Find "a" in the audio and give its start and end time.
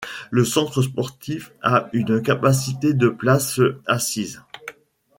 1.61-1.87